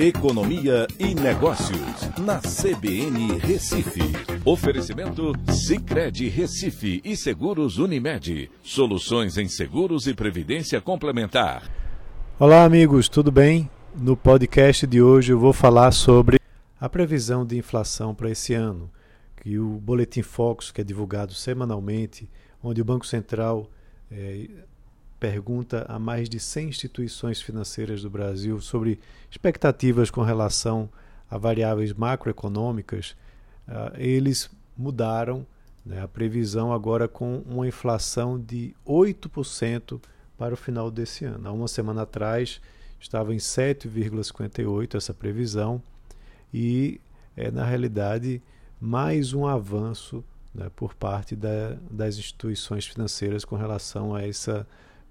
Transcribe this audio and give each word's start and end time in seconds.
Economia 0.00 0.86
e 0.96 1.12
Negócios, 1.12 2.08
na 2.20 2.38
CBN 2.38 3.36
Recife. 3.38 3.98
Oferecimento 4.44 5.32
Cicred 5.52 6.28
Recife 6.28 7.02
e 7.04 7.16
Seguros 7.16 7.78
Unimed. 7.78 8.48
Soluções 8.62 9.36
em 9.36 9.48
seguros 9.48 10.06
e 10.06 10.14
previdência 10.14 10.80
complementar. 10.80 11.68
Olá, 12.38 12.62
amigos, 12.62 13.08
tudo 13.08 13.32
bem? 13.32 13.68
No 13.92 14.16
podcast 14.16 14.86
de 14.86 15.02
hoje 15.02 15.32
eu 15.32 15.38
vou 15.40 15.52
falar 15.52 15.90
sobre 15.90 16.38
a 16.80 16.88
previsão 16.88 17.44
de 17.44 17.58
inflação 17.58 18.14
para 18.14 18.30
esse 18.30 18.54
ano, 18.54 18.88
que 19.42 19.58
o 19.58 19.80
Boletim 19.80 20.22
Focus, 20.22 20.70
que 20.70 20.80
é 20.80 20.84
divulgado 20.84 21.34
semanalmente, 21.34 22.30
onde 22.62 22.80
o 22.80 22.84
Banco 22.84 23.04
Central 23.04 23.68
é, 24.12 24.48
pergunta 25.18 25.84
a 25.88 25.98
mais 25.98 26.28
de 26.28 26.38
100 26.38 26.68
instituições 26.68 27.40
financeiras 27.40 28.02
do 28.02 28.10
Brasil 28.10 28.60
sobre 28.60 28.98
expectativas 29.30 30.10
com 30.10 30.22
relação 30.22 30.88
a 31.30 31.36
variáveis 31.36 31.92
macroeconômicas, 31.92 33.16
uh, 33.68 33.94
eles 33.96 34.50
mudaram 34.76 35.46
né, 35.84 36.02
a 36.02 36.08
previsão 36.08 36.72
agora 36.72 37.08
com 37.08 37.42
uma 37.46 37.66
inflação 37.66 38.40
de 38.40 38.74
8% 38.86 40.00
para 40.36 40.54
o 40.54 40.56
final 40.56 40.90
desse 40.90 41.24
ano. 41.24 41.48
Há 41.48 41.52
uma 41.52 41.68
semana 41.68 42.02
atrás 42.02 42.60
estava 43.00 43.34
em 43.34 43.38
7,58% 43.38 44.94
essa 44.94 45.12
previsão 45.12 45.82
e 46.52 47.00
é 47.36 47.50
na 47.50 47.64
realidade 47.64 48.42
mais 48.80 49.32
um 49.32 49.46
avanço 49.46 50.24
né, 50.54 50.70
por 50.74 50.94
parte 50.94 51.36
da, 51.36 51.76
das 51.90 52.16
instituições 52.16 52.86
financeiras 52.86 53.44
com 53.44 53.56
relação 53.56 54.14
a 54.14 54.22
essa 54.26 54.66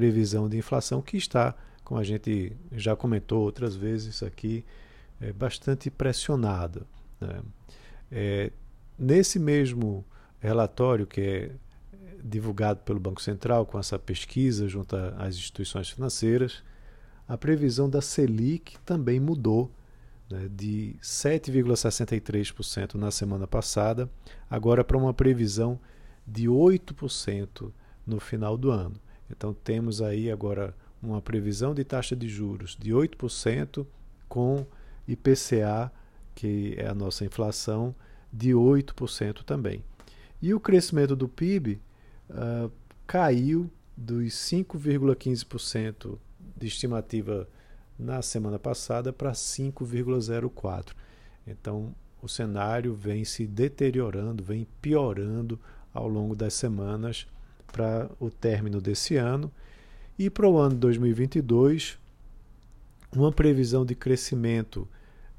previsão 0.00 0.48
de 0.48 0.56
inflação 0.56 1.02
que 1.02 1.18
está, 1.18 1.54
como 1.84 2.00
a 2.00 2.04
gente 2.04 2.56
já 2.72 2.96
comentou 2.96 3.42
outras 3.42 3.76
vezes 3.76 4.22
aqui, 4.22 4.64
é, 5.20 5.30
bastante 5.30 5.90
pressionada. 5.90 6.86
Né? 7.20 7.42
É, 8.10 8.50
nesse 8.98 9.38
mesmo 9.38 10.02
relatório 10.40 11.06
que 11.06 11.20
é 11.20 11.50
divulgado 12.24 12.80
pelo 12.80 12.98
Banco 12.98 13.20
Central 13.20 13.66
com 13.66 13.78
essa 13.78 13.98
pesquisa 13.98 14.66
junto 14.68 14.96
às 14.96 15.34
instituições 15.36 15.90
financeiras, 15.90 16.62
a 17.28 17.36
previsão 17.36 17.90
da 17.90 18.00
Selic 18.00 18.78
também 18.86 19.20
mudou 19.20 19.70
né, 20.30 20.48
de 20.50 20.96
7,63% 21.02 22.94
na 22.94 23.10
semana 23.10 23.46
passada, 23.46 24.08
agora 24.48 24.82
para 24.82 24.96
uma 24.96 25.12
previsão 25.12 25.78
de 26.26 26.46
8% 26.46 27.70
no 28.06 28.18
final 28.18 28.56
do 28.56 28.70
ano. 28.70 28.96
Então 29.30 29.54
temos 29.54 30.02
aí 30.02 30.30
agora 30.30 30.74
uma 31.02 31.22
previsão 31.22 31.74
de 31.74 31.84
taxa 31.84 32.14
de 32.14 32.28
juros 32.28 32.76
de 32.78 32.90
8% 32.90 33.86
com 34.28 34.66
IPCA, 35.08 35.90
que 36.34 36.74
é 36.76 36.86
a 36.86 36.94
nossa 36.94 37.24
inflação, 37.24 37.94
de 38.32 38.50
8% 38.50 39.42
também. 39.42 39.82
E 40.40 40.54
o 40.54 40.60
crescimento 40.60 41.16
do 41.16 41.28
PIB 41.28 41.72
uh, 41.72 41.80
ah, 42.30 42.70
caiu 43.06 43.70
dos 43.96 44.32
5,15% 44.34 46.18
de 46.56 46.66
estimativa 46.66 47.48
na 47.98 48.22
semana 48.22 48.58
passada 48.58 49.12
para 49.12 49.32
5,04%. 49.32 50.92
Então 51.46 51.94
o 52.22 52.28
cenário 52.28 52.94
vem 52.94 53.24
se 53.24 53.46
deteriorando, 53.46 54.42
vem 54.42 54.66
piorando 54.80 55.58
ao 55.92 56.06
longo 56.06 56.34
das 56.34 56.54
semanas 56.54 57.26
para 57.70 58.10
o 58.18 58.30
término 58.30 58.80
desse 58.80 59.16
ano. 59.16 59.50
E 60.18 60.28
para 60.28 60.48
o 60.48 60.58
ano 60.58 60.76
2022, 60.76 61.98
uma 63.16 63.32
previsão 63.32 63.84
de 63.84 63.94
crescimento 63.94 64.86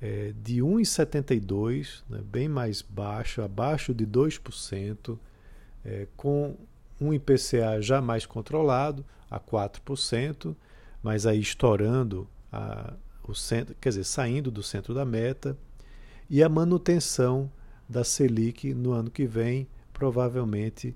é, 0.00 0.32
de 0.42 0.60
1,72, 0.60 2.02
né, 2.08 2.20
bem 2.24 2.48
mais 2.48 2.80
baixo, 2.80 3.42
abaixo 3.42 3.92
de 3.92 4.06
2%, 4.06 5.18
é, 5.84 6.06
com 6.16 6.56
um 7.00 7.12
IPCA 7.12 7.80
já 7.80 8.00
mais 8.00 8.24
controlado, 8.24 9.04
a 9.30 9.38
4%, 9.38 10.56
mas 11.02 11.26
aí 11.26 11.40
estourando 11.40 12.26
a, 12.52 12.94
o 13.26 13.34
centro, 13.34 13.74
quer 13.80 13.90
dizer, 13.90 14.04
saindo 14.04 14.50
do 14.50 14.62
centro 14.62 14.94
da 14.94 15.04
meta, 15.04 15.56
e 16.28 16.42
a 16.42 16.48
manutenção 16.48 17.50
da 17.88 18.04
Selic 18.04 18.72
no 18.72 18.92
ano 18.92 19.10
que 19.10 19.26
vem, 19.26 19.66
provavelmente 19.92 20.94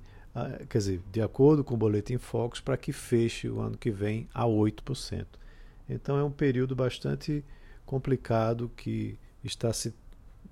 quer 0.69 0.79
dizer, 0.79 1.01
de 1.13 1.23
acordo 1.23 1.63
com 1.63 1.75
o 1.75 1.77
Boletim 1.77 2.19
Focus, 2.19 2.61
para 2.61 2.77
que 2.77 2.93
feche 2.93 3.49
o 3.49 3.61
ano 3.61 3.77
que 3.77 3.91
vem 3.91 4.29
a 4.35 4.45
8%. 4.45 5.27
Então 5.89 6.19
é 6.19 6.25
um 6.25 6.31
período 6.31 6.75
bastante 6.75 7.45
complicado 7.87 8.71
que 8.77 9.19
está 9.43 9.73
se 9.73 9.95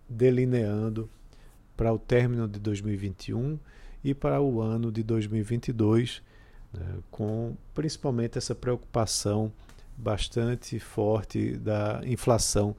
delineando 0.09 1.09
para 1.77 1.93
o 1.93 1.99
término 1.99 2.47
de 2.47 2.61
2021 2.61 3.59
e 4.05 4.15
para 4.15 4.41
o 4.41 4.61
ano 4.61 4.93
de 4.93 5.03
2022, 5.03 6.23
né, 6.73 6.99
com 7.11 7.57
principalmente 7.75 8.39
essa 8.39 8.55
preocupação 8.55 9.53
bastante 9.97 10.79
forte 10.79 11.57
da 11.57 12.01
inflação 12.05 12.77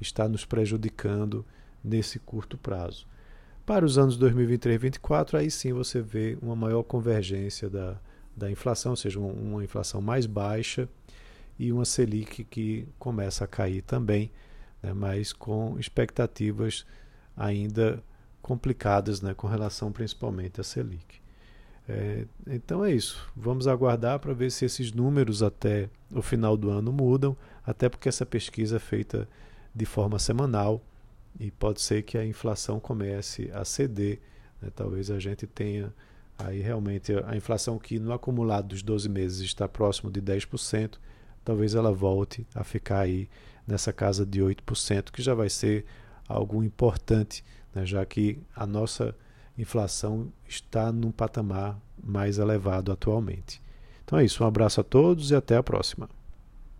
está 0.00 0.28
nos 0.28 0.44
prejudicando 0.44 1.44
nesse 1.82 2.18
curto 2.18 2.58
prazo. 2.58 3.06
Para 3.66 3.86
os 3.86 3.96
anos 3.96 4.18
2023 4.18 4.74
e 4.74 4.78
2024, 4.78 5.38
aí 5.38 5.50
sim 5.50 5.72
você 5.72 6.02
vê 6.02 6.36
uma 6.42 6.54
maior 6.54 6.82
convergência 6.82 7.70
da, 7.70 7.98
da 8.36 8.50
inflação, 8.50 8.92
ou 8.92 8.96
seja, 8.96 9.18
uma, 9.18 9.64
inflação 9.64 10.02
mais 10.02 10.26
baixa 10.26 10.86
e 11.58 11.72
uma 11.72 11.86
Selic 11.86 12.44
que 12.44 12.86
começa 12.98 13.44
a 13.44 13.48
cair 13.48 13.80
também, 13.80 14.30
né, 14.82 14.92
mas 14.92 15.32
com 15.32 15.78
expectativas 15.78 16.84
ainda 17.34 18.02
complicadas 18.42 19.22
né, 19.22 19.32
com 19.32 19.46
relação 19.46 19.90
principalmente 19.90 20.60
à 20.60 20.64
Selic. 20.64 21.22
É, 21.88 22.26
então 22.46 22.84
é 22.84 22.92
isso. 22.92 23.30
Vamos 23.34 23.66
aguardar 23.66 24.18
para 24.18 24.34
ver 24.34 24.50
se 24.50 24.66
esses 24.66 24.92
números 24.92 25.42
até 25.42 25.88
o 26.10 26.20
final 26.20 26.54
do 26.54 26.68
ano 26.68 26.92
mudam, 26.92 27.34
até 27.64 27.88
porque 27.88 28.10
essa 28.10 28.26
pesquisa 28.26 28.76
é 28.76 28.80
feita 28.80 29.26
de 29.74 29.86
forma 29.86 30.18
semanal 30.18 30.82
e 31.38 31.50
pode 31.50 31.80
ser 31.80 32.02
que 32.02 32.16
a 32.16 32.24
inflação 32.24 32.78
comece 32.78 33.50
a 33.52 33.64
ceder. 33.64 34.20
Né? 34.60 34.70
Talvez 34.74 35.10
a 35.10 35.18
gente 35.18 35.46
tenha 35.46 35.92
aí 36.38 36.60
realmente 36.60 37.12
a 37.26 37.36
inflação 37.36 37.78
que 37.78 37.98
no 37.98 38.12
acumulado 38.12 38.68
dos 38.68 38.82
12 38.82 39.08
meses 39.08 39.40
está 39.40 39.68
próximo 39.68 40.10
de 40.10 40.20
10%, 40.20 40.98
talvez 41.44 41.74
ela 41.74 41.92
volte 41.92 42.46
a 42.54 42.64
ficar 42.64 43.00
aí 43.00 43.28
nessa 43.66 43.92
casa 43.92 44.26
de 44.26 44.40
8%, 44.40 45.10
que 45.10 45.22
já 45.22 45.34
vai 45.34 45.48
ser 45.48 45.84
algo 46.28 46.62
importante, 46.62 47.44
né? 47.74 47.84
já 47.86 48.04
que 48.04 48.38
a 48.54 48.66
nossa 48.66 49.14
inflação 49.56 50.32
está 50.48 50.90
num 50.90 51.12
patamar 51.12 51.78
mais 52.02 52.38
elevado 52.38 52.90
atualmente. 52.90 53.62
Então 54.04 54.18
é 54.18 54.24
isso, 54.24 54.42
um 54.42 54.46
abraço 54.46 54.80
a 54.80 54.84
todos 54.84 55.30
e 55.30 55.34
até 55.34 55.56
a 55.56 55.62
próxima. 55.62 56.08